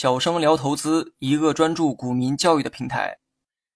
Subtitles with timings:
[0.00, 3.18] 小生聊投资，一个专注股民教育的平台。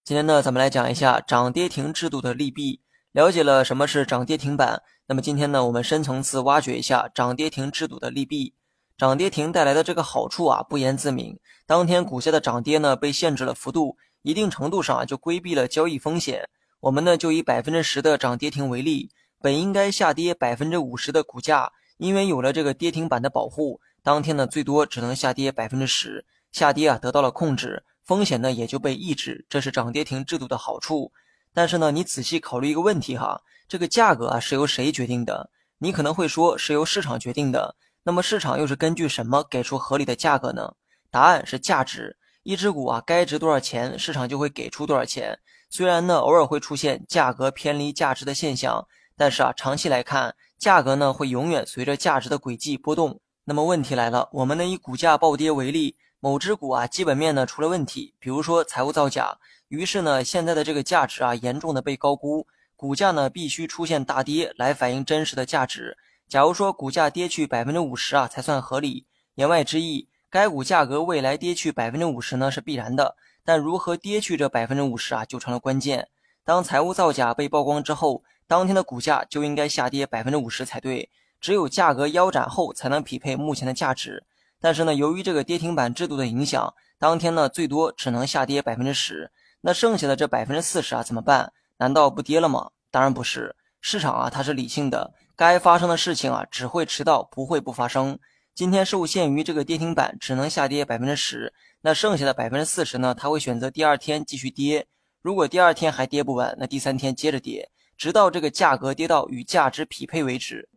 [0.03, 2.81] 今天呢，咱们来讲一下涨跌停制度的利弊。
[3.13, 8.55] 了解了什么是涨跌停板，那么今天呢，我们深层次挖掘一下涨跌停制度的利弊。
[8.97, 11.39] 涨跌停带来的这个好处啊，不言自明。
[11.67, 16.49] 当天股价的涨跌呢，被限制了幅度，一定程度上，就规避了交易风险。
[16.81, 19.11] 我们呢，就以百分之十的涨跌停为例，
[19.43, 23.83] 本应该下跌百分之五十的股价，因为有了这个跌停板的保护。
[24.05, 31.11] 当天呢，最多只能下跌百分之十，下跌啊得到了控制，风险呢也就被抑制，这是涨跌停制度的好处。
[31.55, 35.49] 但是呢，你仔细考虑一个问题哈，这个价格啊是由谁决定的？
[35.79, 40.75] 你可能会说是由市场决定的，那么市场又是根据什么给出合理的价格呢？
[41.11, 45.39] 答案是价值，一只股啊该值多少钱，市场就会给出多少钱。
[45.71, 48.87] 虽然呢偶尔会出现价格偏离价值的现象，
[49.17, 53.23] 但是啊长期来看，价格呢会永远随着价值的轨迹波动。
[53.47, 65.99] 那么问题来了，我们呢以股价暴跌为例，某只股啊基本面呢出了问题，比如说财务造假，于是呢现在的这个价值啊严重的被高估，股价呢必须出现大跌来反映真实的价值。
[66.27, 73.15] 假如说股价跌去百分之五十啊才算合理，言外之意，该股价格未来跌去百分之五十呢是必然的，
[73.45, 76.09] 但如何跌去这百分之五十啊就成了关键。
[76.47, 81.11] 当财务造假被曝光之后，当天的股价就应该下跌百分之五十才对。
[81.45, 84.25] 只有价格腰斩后才能匹配目前的价值，
[84.63, 91.53] 但是呢，由于这个跌停板制度的影响，当天呢最多只能下跌百分之十，那剩下的这百分之四十啊怎么办？
[91.77, 92.71] 难道不跌了吗？
[92.91, 98.19] 当然不是，市场啊它是理性的，该发生的事情啊只会迟到，不会不发生。
[98.55, 104.87] 今天受限于这个跌停板只能下跌百分之十，那剩下的百分之四十呢，它会选择第二天继续跌，
[105.21, 110.71] 如果第二天还跌不完，那第三天接着跌，直到这个价格跌到与价值匹配为止。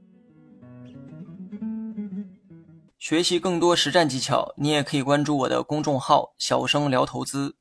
[2.99, 7.55] 学习更多实战技巧，你也可以关注我的公众号“小生聊投资”。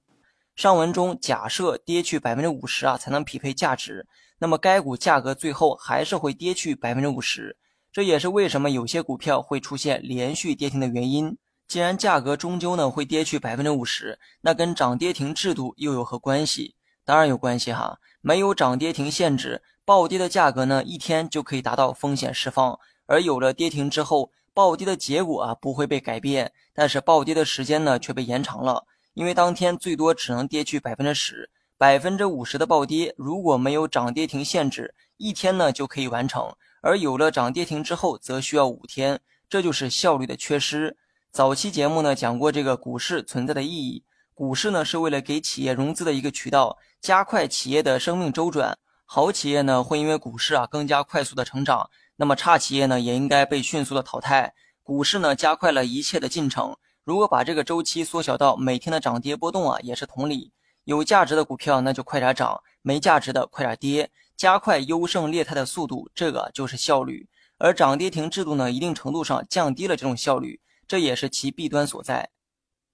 [0.56, 4.06] 上文中假设跌去百分之五十啊才能匹配价值，
[4.38, 7.58] 那么该股价格最后还是会跌去百分之五十。
[7.92, 11.36] 这也是为什么有些股票会出现连续跌停的原因。
[11.68, 16.76] 既然价格终究呢会跌去百分之五十，那跟涨跌停制度又有何关系？
[17.04, 17.98] 当然有关系哈！
[18.22, 24.30] 没有涨跌停限制，暴跌的价格呢一天就可以达到风险释放，而有了跌停之后。
[24.56, 40.96] 暴跌的结果啊不会被改变，但是暴跌的时间呢却被延长了，因为当天最多只能跌去百分之十，百分之五十的暴跌如果没有涨跌停限制，一天呢就可以完成，而有了涨跌停之后则需要五天，这就是效率的缺失。
[41.30, 44.02] 早期节目呢讲过这个股市存在的意义，
[44.32, 51.90] 股市呢是为了给企业融资的一个渠道，加快企业的生命周转，好企业呢会因为股市啊更加快速的成长。
[52.16, 54.54] 那么差企业呢，也应该被迅速的淘汰。
[54.82, 56.76] 股市呢，加快了一切的进程。
[57.04, 60.52] 如果把这个周期缩小到每天的涨跌波动啊，也是同理。
[60.84, 67.28] 有价值的股票那就快点涨，没价值的快点跌，加快优胜劣汰的速度，这个就是效率。
[67.58, 72.28] 而涨跌停制度呢，一定程度上降低了这种效率，这也是其弊端所在。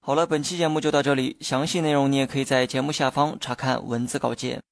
[0.01, 4.63] 好了，本期节目就到这里，详细内容你也可以在节目下方查看文字稿件。